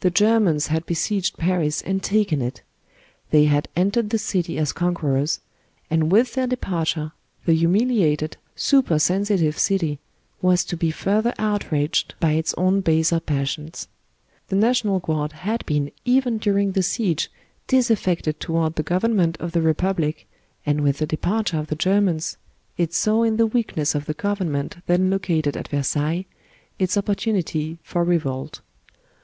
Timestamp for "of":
13.12-13.26, 19.38-19.52, 21.60-21.68, 23.94-24.06